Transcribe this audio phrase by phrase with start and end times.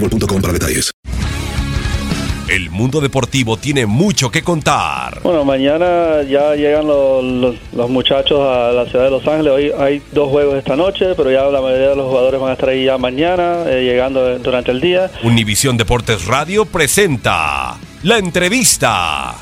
[0.00, 0.92] boostmobile.com para detalles.
[2.48, 5.20] El mundo deportivo tiene mucho que contar.
[5.24, 9.52] Bueno, mañana ya llegan los, los- los muchachos a la ciudad de Los Ángeles.
[9.52, 12.52] Hoy hay dos juegos esta noche, pero ya la mayoría de los jugadores van a
[12.52, 15.10] estar ahí ya mañana, eh, llegando durante el día.
[15.24, 19.34] Univisión Deportes Radio presenta la entrevista.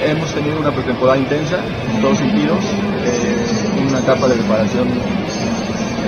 [0.00, 2.62] Hemos tenido una pretemporada intensa en todos sentidos,
[3.04, 5.43] eh, una etapa de preparación eh,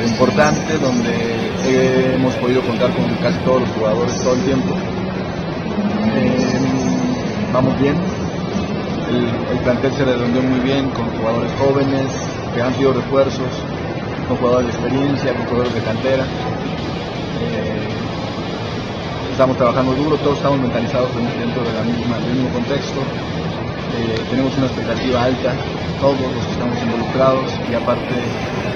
[0.04, 4.74] importante donde hemos podido contar con casi todos los jugadores todo el tiempo.
[6.14, 6.58] Eh,
[7.52, 7.96] vamos bien,
[9.08, 12.06] el, el plantel se redondeó muy bien con jugadores jóvenes
[12.54, 13.50] que han sido refuerzos,
[14.28, 16.24] con jugadores de experiencia, con jugadores de cantera.
[16.24, 17.88] Eh,
[19.32, 23.00] estamos trabajando duro, todos estamos mentalizados dentro de la del mismo contexto.
[23.96, 25.52] Eh, tenemos una expectativa alta,
[26.00, 28.14] todos los que estamos involucrados y aparte